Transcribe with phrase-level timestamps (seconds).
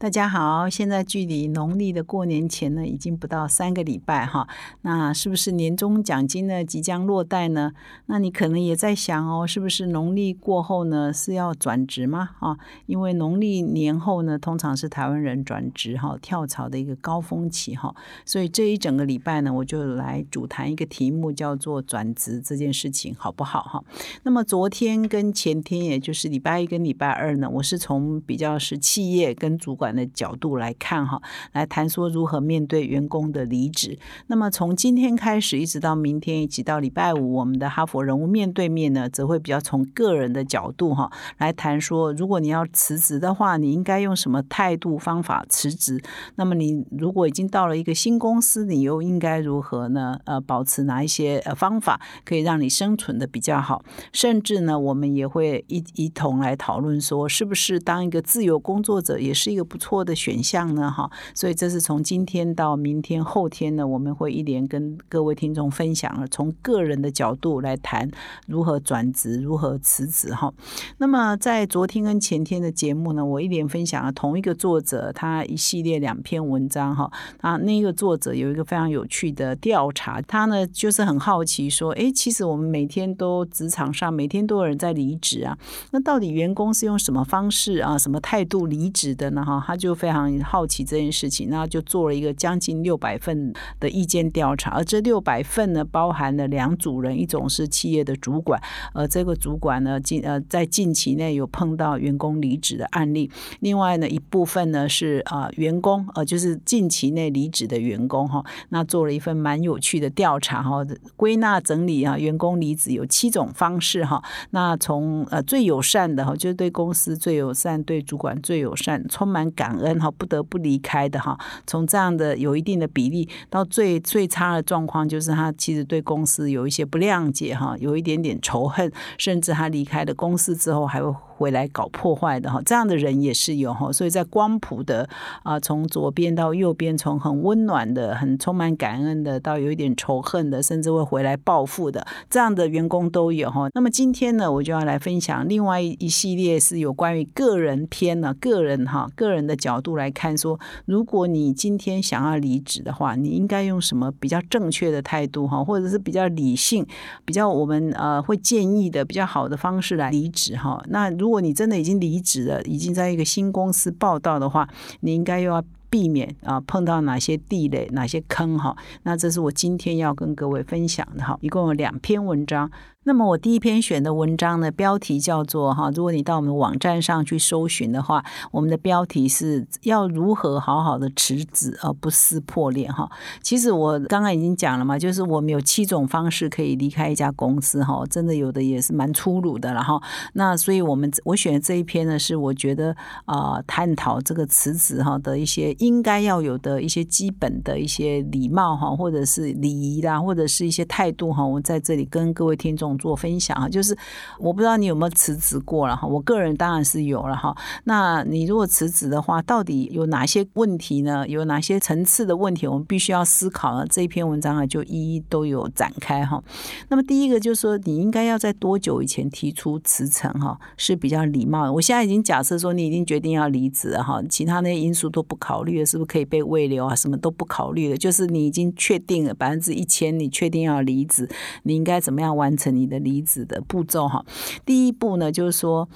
[0.00, 4.48] 大家好，现在距离农历的过年前呢，已经不到三个礼拜哈。
[4.80, 7.72] 那是不是年终奖金呢即将落袋呢？
[8.06, 12.30] 那你可能也在想哦，是不是农历过后呢是要转职吗？
[12.38, 12.56] 哈，
[12.86, 17.94] 因为农历年后呢，通常是台湾人转职哈跳槽的一个高峰期哈。
[18.24, 23.84] 所以这一整个礼拜呢，我就来主谈一个题目，叫做转职这件事情好不好哈？
[24.22, 29.89] 那么昨天跟前天，也就是礼拜一跟礼拜二呢，我是从比较是企业跟主管。
[29.94, 31.20] 的角度来看哈，
[31.52, 33.98] 来谈说如何面对员工的离职。
[34.28, 46.00] 那么从今天开始一直到明天，以及到礼拜五，我们的哈佛人物面对面呢，则会比较从个人的角度哈来谈说，如果你要辞职的话，你应该用什么态度方法辞职？
[46.36, 50.20] 那么你如果已经到了一个新公司，你又应该如何呢？
[50.24, 53.82] 呃，保持哪一些呃方法可以让你生存的比较好？
[54.12, 59.79] 甚至呢，我们也会一一同来讨论说，是不是当一个自由工作者也是一个不。
[59.80, 60.88] 错的选项呢？
[60.88, 68.08] 哈，所以这是从今天到明天、后天呢，我们会一连跟各位听众分享了，从个人的角度来谈
[68.46, 70.34] 如何转职、如何辞职。
[70.34, 70.52] 哈，
[70.98, 76.94] 那么在昨天跟前天的节目呢，我一连分享了同一个作者他一系列两篇文章。
[76.94, 77.10] 哈，
[77.40, 85.56] 啊，那个作者有一个非常有趣的调查，他呢就是很好奇说，哎，其实我们每天都职场上每天都有人在离职啊，
[85.92, 89.44] 那到底员工是用什么方式啊、什么态度离职的呢？
[89.44, 89.60] 哈？
[89.70, 98.60] 他就非常好奇这件事情，那就做了一个将近六百份的意见调查，而这六百份呢，包含了两组人，一种是企业的主管，
[98.92, 114.20] 而这个主管呢，近呃在近期内有碰到员工离职的案例，另外呢一部分呢是啊员工，呃就是近期内离职的员工哈，那做了一份蛮有趣的调查哈，归纳整理啊，员工离职有七种方式哈，
[114.50, 119.48] 那从呃最友善的哈，就是对公司最友善，对主管最友善，充满。
[119.60, 121.38] 感恩哈，不得不离开的哈。
[121.66, 131.14] 从这样的有一定的比例，到最最差的状况，就是他其实对公司有一些不谅解哈，有一点点仇恨，甚至他离开了公司之后还会。
[131.40, 135.08] 回来搞破坏的哈，这样的人也是有哈，所以在光谱的
[135.42, 143.70] 啊，从左边到右边，从很温暖的、很充满感恩的，到有一点仇恨的，甚至会回来报复的，这样的员工都有哈。
[143.72, 156.86] 那么今天呢，我就要来分享另外一系列是有关于个人篇呢，个人哈，个人的角度来看，说如果你今天想要离职的话，你应该用什么比较正确的态度哈，或者是比较理性、
[157.24, 160.84] 比较我们呃会建议的比较好的方式来离职哈。
[160.88, 164.68] 那如如果你真的已经离职了，已经在一个新公司报道的话，
[165.02, 168.76] 你应该又要避免啊碰到哪些地雷、哪些坑哈？
[169.04, 172.68] 那这是我今天要跟各位分享的哈，一共有两篇文章。
[173.02, 178.22] 那么我第一篇选的文章呢，标题叫做哈，如果你到我们网站上去搜寻的话，
[178.52, 183.10] 我们的标题是要如何好好的辞职而不撕破脸哈。
[183.40, 189.98] 其实我刚刚已经讲了嘛，就是我们有七种方式可以离开一家公司哈，真的有的也是蛮粗鲁的了哈。
[190.34, 192.94] 那所以我们我选的这一篇呢，是我觉得
[193.24, 201.42] 啊，探讨这个辞职哈的一些应该要有的一些基本的一些礼貌哈，或者是礼仪啦，或者是一些态度哈。
[201.42, 202.89] 我在这里跟各位听众。
[202.98, 203.96] 做分享啊，就是
[204.38, 207.56] 我不知道你有没有辞职过了哈，我个人当然是有了哈。
[207.84, 211.26] 那你如果辞职的话，到底有哪些问题呢？
[211.28, 213.86] 有哪些层次的问题，我们必须要思考呢？
[213.88, 216.42] 这一篇文章啊，就一一都有展开哈。
[216.88, 221.72] 那么第一个就是说，你应该要在多久以前提出辞呈哈，是比较礼貌的。
[221.72, 226.94] 我现在已经假设说你已经决定要离职了哈，其他那些因素都不考虑了，是不是可以被未留啊？
[226.94, 231.28] 什么都不考虑了，就是你已经确定了百分之一千，你确定要离职，
[231.64, 232.70] 你应该怎么样完成？
[232.80, 234.24] 你的离子的步骤哈，
[234.64, 235.88] 第一步呢，就是说。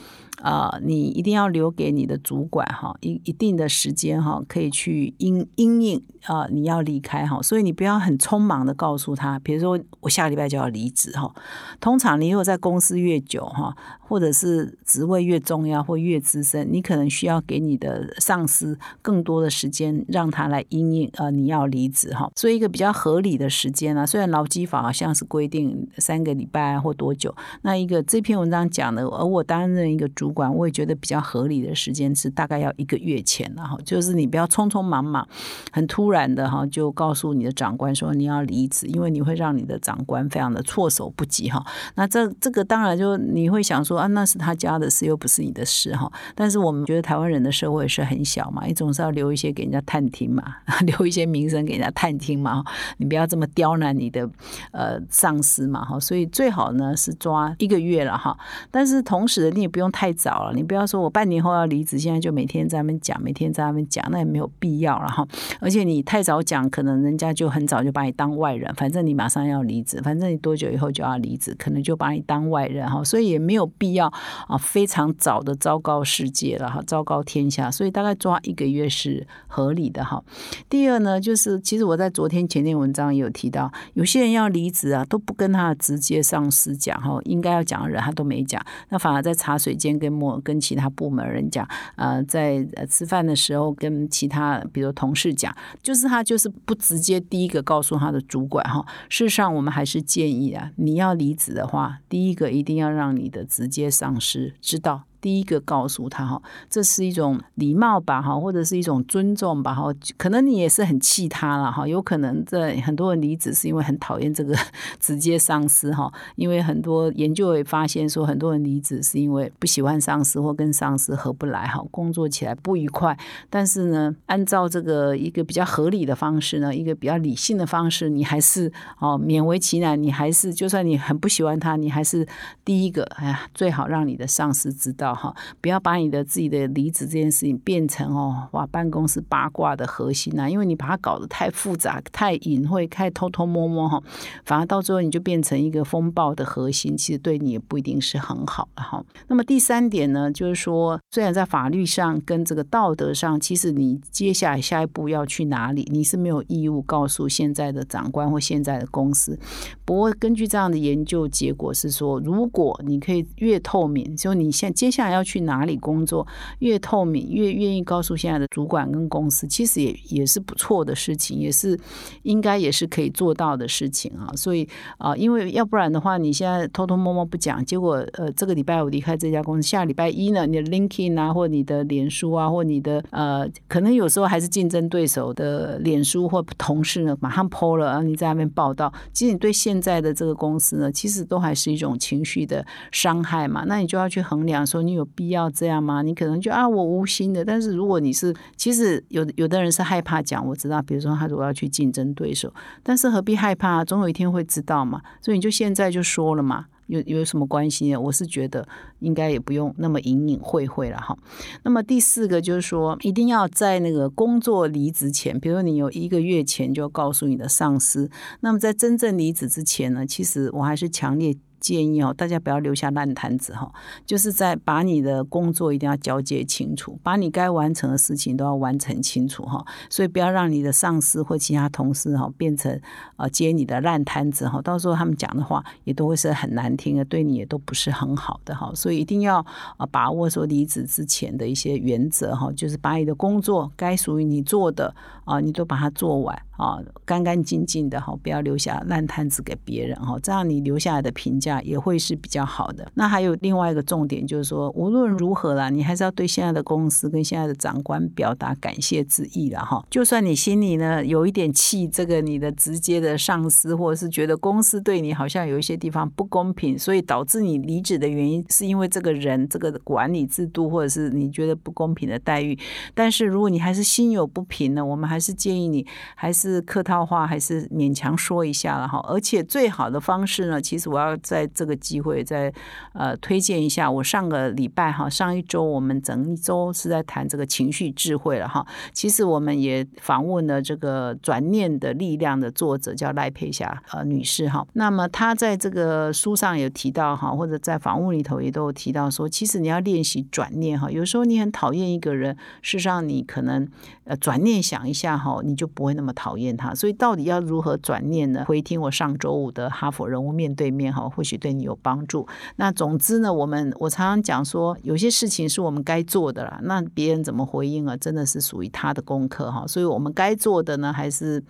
[0.42, 11.32] 啊，你一定要留给你的主管哈一一定的时间哈，可以去应应应啊，你要离开哈，所以你不要很匆忙的告诉他，比如说我下礼拜就要离职哈。
[11.80, 22.30] 通常你如果在公司越久哈，或者是职位越重要或越资深，你可能需要给你的上司更多的时间，让他来应应呃你要离职哈。
[22.34, 27.34] 所以一个比较合理的时间啊，虽然劳基法好像是规定三个礼拜，或多久？
[27.62, 35.28] 那一个这篇文章讲的，而我担任一个主主管，我也觉得比较合理的时间是大概要一个月前了哈，就是你不要匆匆忙忙、
[35.70, 41.62] 很突然的哈，就告诉你的长官说你要离职，因为你会让你的长官非常的措手不及哈。
[41.96, 46.10] 那这这个当然就你会想说啊，那是他家的事，又不是你的事哈。
[46.34, 50.42] 但是我们觉得台湾人的社会是很小嘛，你总是要留一些给人家探听嘛，
[50.86, 52.64] 留一些名声给人家探听嘛，
[52.96, 54.26] 你不要这么刁难你的
[54.72, 56.00] 呃上司嘛哈。
[56.00, 58.34] 所以最好呢是抓一个月了哈。
[58.70, 65.26] 但是同时你也不用太早了，你不要说我半年后要离职，现在就每天在那边讲，每天在那边讲，那也没有必要了哈。
[65.60, 73.02] 而且你太早讲，可能人家就很早就把你当外人，反正你马上要离职，反正你多久以后就要离职，可能就把你当外人哈。
[73.04, 74.06] 所以也没有必要
[74.48, 77.70] 啊，非常早的昭告世界了哈，昭告天下。
[77.70, 80.22] 所以大概抓一个月是合理的哈。
[80.68, 91.66] 第二呢，就是其实我在昨天前天文章也有提到，有些人要离职啊，都不跟他直接上司讲哈，应该要讲的人他都没讲，那反而在茶水间跟莫跟其他部门人讲，
[91.96, 98.84] 呃，在吃饭的时候跟其他比如同事讲，就是他就是不直接第一个告诉他的主管哈。
[99.08, 105.04] 事实上，我们还是建议啊，你要离职的话，第一个一定要让你的直接上司知道。
[105.24, 109.84] 第一个告诉他哈，这是一种礼貌吧哈，或者是一种尊重吧哈。
[110.18, 114.54] 可能你也是很气他了哈，有可能在很多人离职是因为很讨厌这个
[115.00, 116.12] 直接上司哈。
[116.36, 123.16] 因为很多研究也发现说，很多人离职是因为不喜欢上司或跟上司合不来哈，工作起来不愉快。
[123.48, 132.28] 但是呢，按照这个一个比较合理的方式呢，一个比较理性的方式，你还是哦勉为其难，你还是就算你很不喜欢他，你还是
[132.62, 135.13] 第一个哎呀，最好让你的上司知道。
[135.14, 140.48] 哈，不要把你的自己的离职这件事情变成哦，哇，办公室八卦的核心啊！
[140.48, 144.02] 因为你把它搞得太复杂、太隐晦、太偷偷摸摸哈，
[144.44, 149.04] 反而到最后你就变成一个风暴的核心，其实对你也不一定是很好的哈。
[149.28, 159.38] 那么第三点呢，就是说，虽然在法律上跟这个道德上，其实你接下来下一步要去哪里，你是没有义务告诉现在的长官或现在的公司。
[159.84, 166.26] 不过根据这样的研究结果是说，如果你可以越透明，就你现接下要去哪里工作，
[166.60, 171.78] 越透明，越愿意告诉现在的主管跟公司，其实也也是不错的事情，也是
[172.22, 174.32] 应该也是可以做到的事情啊。
[174.34, 174.66] 所以
[174.96, 193.64] 啊，因为要不然的话，你现在偷偷摸摸不讲，结果呃，这个礼拜五离开这家公司，下礼拜一呢，你的 LinkedIn 啊，或你的脸书啊，或你的呃，可能有时候还是竞争对手的脸书或同事呢，马上 PO 了，然后你在那边报道，其实你对现在的这个公司呢，其实都还是一种情绪的伤害嘛。
[193.66, 194.93] 那你就要去衡量说你。
[194.94, 196.02] 有必要这样吗？
[196.02, 197.44] 你可能就啊，我无心的。
[197.44, 200.80] 但是如果你是，其实有有的人是害怕讲，我知道。
[200.80, 202.52] 比如说他如果要去竞争对手，
[202.82, 203.84] 但是何必害怕？
[203.84, 205.02] 总有一天会知道嘛。
[205.20, 207.96] 所以你就现在就说了嘛，有有什么关系呢？
[207.96, 208.66] 我是觉得
[209.00, 211.16] 应该也不用那么隐隐晦晦了哈。
[211.62, 218.10] 那么第四个就是说，一定要在那个工作离职前，比如说你有一个月前就告诉你的上司。
[218.40, 221.36] 那么在真正离职之前呢，其实我还是强烈。
[221.64, 223.72] 建议哦，大家不要留下烂摊子哈，
[224.04, 229.64] 就是在把你的工作一定要交接清楚，把你该完成的事情都要完成清楚哈。
[229.88, 232.78] 所以不要让你的上司或其他同事哈变成
[233.16, 238.70] 呃接你的烂摊子哈，到时候他们讲的话也都会是很难听的，对你也都不是很好的哈。
[238.74, 239.38] 所以一定要
[239.78, 244.94] 啊把握说离职之前的一些原则哈，就是把你的工作该属于你做的
[245.24, 246.38] 啊，你都把它做完。
[246.56, 252.86] 啊，干干净净的哈，不要留下烂摊子给别人哈，这样你留下来的评价也会是比较好的。
[252.94, 259.82] 那还有另外一个重点就是说，无论如何啦，你还是要对现在的公司跟现在的长官表达感谢之意了哈。
[259.90, 272.58] 就算你心里呢有一点气，这个你的直接的上司，或者是觉得公司对你好像有一些地方不公平，所以导致你离职的原因是因为这个人这个管理制度，或者是你觉得不公平的待遇。
[272.92, 276.34] 但是如果你还是心有不平呢，我们还是建议你还。
[276.34, 282.52] 是客套话还是勉强说一下了哈，而且最好的方式呢，其实我要在这个机会再
[282.92, 283.90] 呃推荐一下。
[283.90, 288.66] 我上个礼拜哈，上一周我们整一周是在谈这个情绪智慧了哈。
[288.92, 294.66] 其实我们也访问了这个转念的力量的作者叫赖佩霞呃女士哈。
[294.74, 300.90] 那么她在这个书上有提到哈，或者在访问里头也都有提到说，其实你要练习转念哈。
[300.90, 303.66] 有时候你很讨厌一个人，事实上你可能
[304.04, 306.34] 呃转念想一下哈，你就不会那么讨。
[306.34, 308.44] 厌他，所以到底要如何转念呢？
[308.44, 312.26] 回听我上周五的哈佛人物面对面哈，或许对你有帮助。
[312.56, 319.66] 那总之呢，我们我常常讲说，有些事情是我们该做的啦，那别人怎么回应啊，真的是属于他的功课哈。
[319.66, 321.42] 所以我们该做的呢，还是。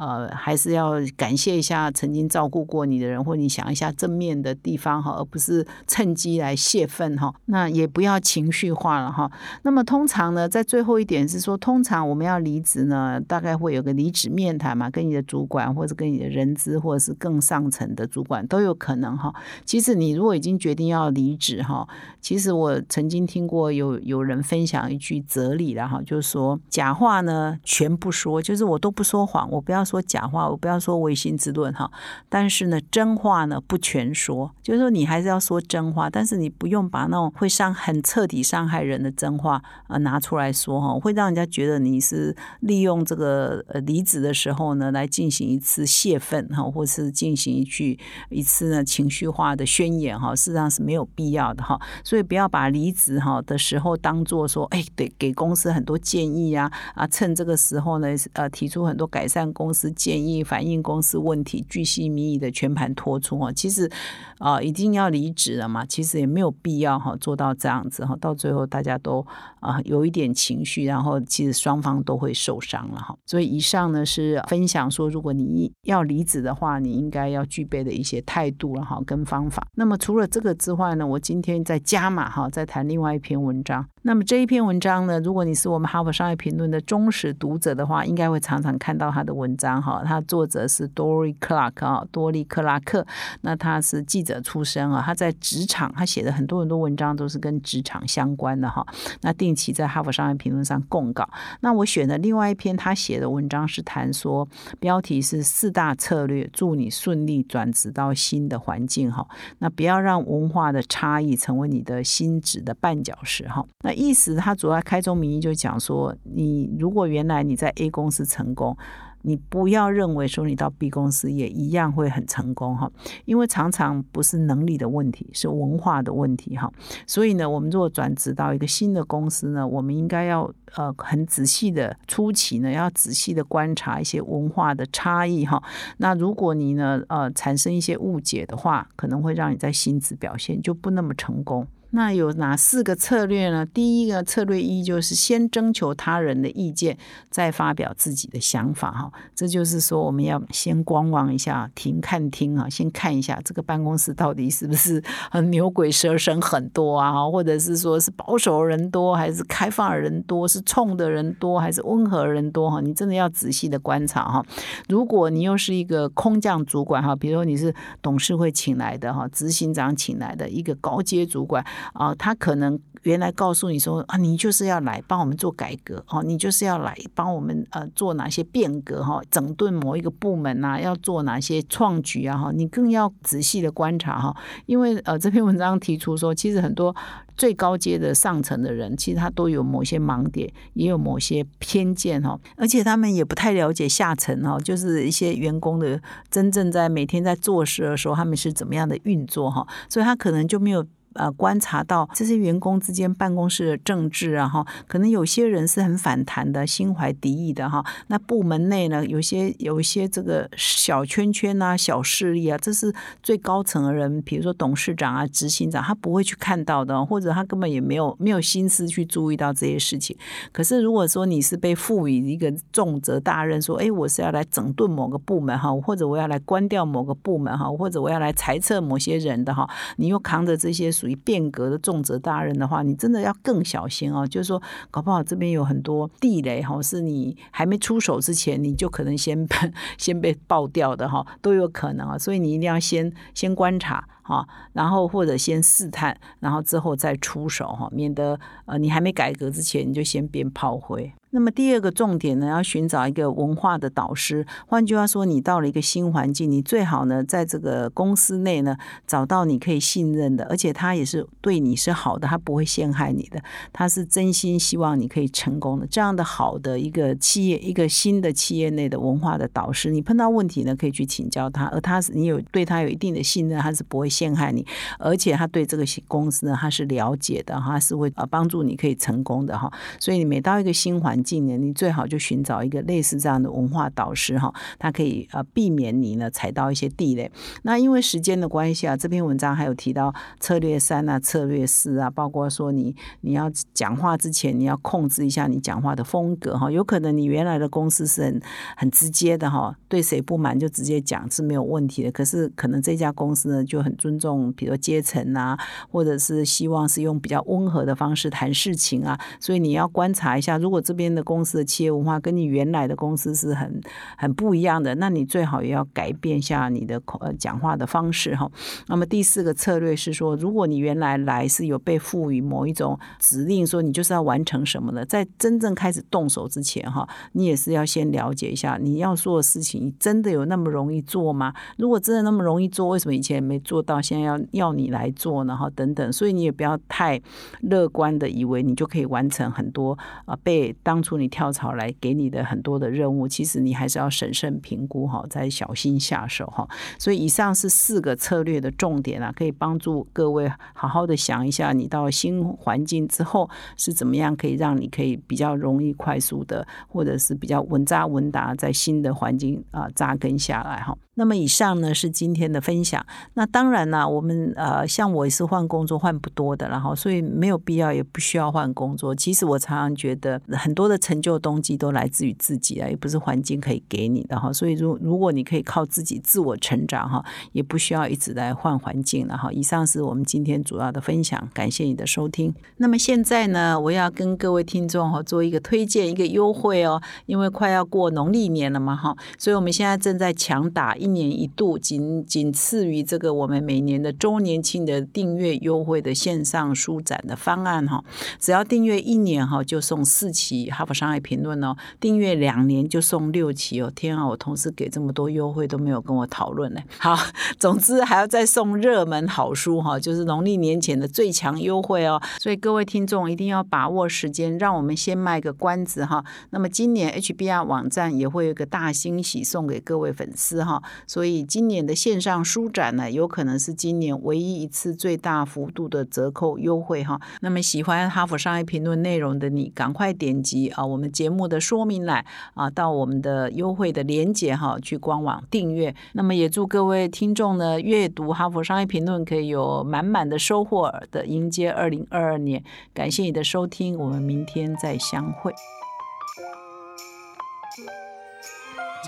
[0.00, 7.34] 呃，还是要感谢一下曾经照顾过你的人，或你想一下正面的地方哈，而不是趁机来泄愤哈。
[7.44, 9.30] 那也不要情绪化了哈。
[9.60, 19.30] 那么通常呢，在最后一点是说，通常我们要离职呢，大概会有个离职面谈嘛，跟你的主管或者跟你的人资或者是更上层的主管都有可能哈。
[19.66, 21.86] 其实你如果已经决定要离职哈，
[22.22, 29.84] 其实我曾经听过有有人分享一句哲理了哈，就是说假话呢全不说，就是我都不说谎，我不要。
[29.90, 31.90] 说假话，我不要说唯心之论哈，
[32.28, 59.79] 但是呢，真话呢不全说，就是说你还是要说真话，但是你不用把那种会伤、很彻底伤害人的真话啊拿出来说哈，会让人家觉得你是利用这个呃离职的时候呢来进行一次泄愤哈，或是进行一句一次呢情绪化的宣言哈，事实上是没有必要的哈，所以不要把离职哈的时候当做说哎得给公司很多建议啊啊，趁这个时候呢呃提出很多改善公司。
[59.80, 63.50] 是建议反映公司问题，巨细靡遗的全盘托出哦。
[63.52, 63.90] 其实
[64.38, 68.14] 啊，已经要离职了嘛，其实也没有必要哈做到这样子哈。
[68.20, 69.24] 到最后大家都
[69.60, 73.16] 啊有一点情绪，然后其实双方都会受伤了哈。
[73.24, 79.66] 所以以上呢是分享说，如果你要离职的话，你应该要具备的一些态度了哈跟方法。
[79.74, 83.86] 那么除了这个之外呢，我今天在加码哈，再谈另外一篇文章。
[84.02, 90.02] 那么这一篇文章呢，如果你是我们哈佛商业评论的忠实读者的话，应该会常常看到他的文章哈。
[90.04, 93.06] 他作者是 Dory Clark 啊，多利克拉克。
[93.42, 98.86] 那他是记者出身啊，他在职场，他写的很多很多文章都是跟职场相关的哈。
[99.20, 101.28] 那定期在哈佛商业评论上供稿。
[101.60, 109.26] 那我选的另外一篇他写的文章是谈说，标题是四大策略，祝你顺利转职到新的环境哈。
[109.58, 113.62] 那不要让文化的差异成为你的新职的绊脚石哈。
[113.82, 118.76] 那意思，他主要开宗明义就讲说，你如果原来你在 A 公司成功，
[119.22, 122.90] 你不要认为说你到 B 公司也一样会很成功哈，
[123.26, 126.72] 因为常常不是能力的问题，是文化的问题哈。
[127.06, 135.62] 所以呢，我们如果转职到一个新的公司呢，我们应该要呃很仔细的初期呢，要仔细的观察一些文化的差异哈。
[135.98, 141.66] 那如果你呢呃产生一些误解的话，可能会让你在薪资表现就不那么成功。
[141.92, 143.66] 那有哪四个策略呢？
[143.66, 146.96] 第一个策略一就是先征求他人的意见，
[147.30, 149.12] 再发表自己的想法哈。
[149.34, 162.80] 这就是说，我们要先观望一下，停看听啊，先看一下这个办公室到底是不是很牛鬼蛇神很多啊，或者是说是保守人多，还是开放人多，是冲的人多，还是温和人多哈？
[162.80, 164.44] 你真的要仔细的观察哈。
[164.88, 171.64] 如果你又是一个空降主管哈，比如说你是董事会请来的哈，执行长请来的一个高阶主管。
[171.92, 184.36] 啊，他可能原来告诉你说啊，你就是要来帮我们做改革哦，你就是要来帮我们呃做哪些变革哈，整顿某一个部门呐，要做哪些创举啊哈，你更要仔细的观察哈，
[184.66, 186.94] 因为呃这篇文章提出说，其实很多
[187.36, 200.86] 最高阶的上层的人，其实他都有某些盲点，也有某些偏见哈，而且他们也不太了解下层哈，就是一些员工的真正在每天在做事的时候，他们是怎么样的运作哈，所以他可能就没有。
[201.14, 207.84] 呃，观察到这些员工之间办公室的政治啊，哈，可能有些人是很反弹的，心怀敌意的哈。
[208.06, 220.16] 那部门内呢，有些有一些这个小圈圈啊、小势力啊，这是最高层的人，比如说董事长啊、执行长，他不会去看到的，或者他根本也没有没有心思去注意到这些事情。
[220.52, 230.88] 可是如果说你是被赋予一个重责大任，说，哎，我是要来整顿某个部门哈，或者我要来关掉某个部门哈，或者我要来裁撤某些人的哈，你又扛着这些。
[231.00, 234.26] 属于变革的重责大任的话，你真的要更小心哦。
[234.26, 239.48] 就是说，搞不好这边有很多地雷哈，是你还没出手之前，你就可能先
[239.96, 242.18] 先被爆掉的哈，都有可能啊。
[242.18, 251.12] 所以你一定要先先观察哈，然后或者先试探，然后之后再出手哈，免得呃你还没改革之前，你就先变炮灰。
[251.32, 254.44] 那么第二个重点呢，要寻找一个文化的导师。
[254.66, 263.40] 换句话说，你到了一个新环境，你最好呢，在这个公司内呢，找到你可以信任的，而且他也是对你是好的，他不会陷害你的，
[263.72, 265.86] 他是真心希望你可以成功的。
[265.86, 274.66] 这样的好的一个企业，一个新的企业内的文化的导师，你碰到问题呢，可以去请教他，而他是你有对他有一定的信任，他是不会陷害你，
[274.98, 279.72] 而且他对这个公司呢，他是了解的，他是会呃帮助你可以成功的哈。
[279.98, 287.32] 所以你每到一个新环境呢，你最好就寻找一个类似这样的文化导师哈，他可以呃避免你呢踩到一些地雷。
[287.62, 298.42] 那因为时间的关系啊，这篇文章还有提到策略三啊、策略四啊，包括说你你要讲话之前你要控制一下你讲话的风格哈，有可能你原来的公司是很
[298.76, 305.56] 很直接的哈，对谁不满就直接讲是没有问题的，可是可能这家公司呢就很尊尊重，比如阶层啊，
[305.88, 313.80] 或者是希望是用比较温和的方式谈事情啊，所以你要观察一下，如果这边的公司的企业文化跟你原来的公司是很
[314.16, 318.50] 很不一样的，那你最好也要改变一下你的口呃讲话的方式哈。
[318.88, 331.52] 那么第四个策略是说，如果你原来来是有被赋予某一种指令，说你就是要完成什么的，在真正开始动手之前哈，你也是要先了解一下你要做的事情真的有那么容易做吗？
[331.76, 335.56] 如果真的那么容易做，为什么以前没做，到现在要要你来做呢？
[335.56, 337.20] 哈，等等，所以你也不要太
[337.62, 346.68] 乐观的以为你就可以完成很多啊，被当初你跳槽来给你的很多的任务，其实你还是要审慎评估哈，再小心下手哈。
[346.98, 360.96] 所以以上是四个策略的重点啊，可以帮助各位好好的想一下，你到新环境之后是怎么样可以让你可以比较容易、快速的，或者是比较稳扎稳打在新的环境啊扎根下来哈。
[361.20, 363.04] 那么以上呢是今天的分享。
[363.34, 369.14] 那当然呢，我们呃，像我也是换工作换不多的，然后所以没有必要也不需要换工作。
[369.14, 374.50] 其实我常常觉得很多的成就动机都来自于自己啊，也不是环境可以给你的哈。
[374.50, 377.22] 所以如如果你可以靠自己自我成长哈，
[377.52, 379.52] 也不需要一直来换环境了哈。
[379.52, 382.54] 以上是我们今天主要的分享，感谢你的收听。
[382.78, 391.09] 那么现在呢，我要跟各位听众哈做一个推荐，一个优惠哦，因为快要过农历年了嘛哈，所以我们现在正在强打一。
[391.12, 398.02] 年一度，仅仅次于这个我们每年的周年庆的订阅优惠的线上书展的方案哈，
[398.38, 403.92] 只要订阅一年哈，就送四期《哈佛商业评论》哦；订阅两年就送六期哦。
[403.94, 406.80] 天啊，我同事给这么多优惠都没有跟我讨论呢。
[406.98, 407.16] 好，
[407.58, 412.20] 总之还要再送热门好书哈，就是农历年前的最强优惠哦。
[412.38, 416.24] 所以各位听众一定要把握时间，让我们先卖个关子哈。
[416.50, 420.82] 那么今年 HBR 网站也会有个大惊喜送给各位粉丝哈。
[421.06, 427.20] 所以今年的线上书展呢，有可能是今年唯一一次最大幅度的折扣优惠哈。
[427.40, 435.94] 那么喜欢哈佛商业评论内容的你，赶快点击啊我们节目的说明栏啊，到我们的优惠的链接哈，去官网订阅。
[436.12, 442.62] 那么也祝各位听众呢，阅读哈佛商业评论可以有满满的收获的迎接二零二二年。
[442.92, 445.52] 感谢你的收听，我们明天再相会。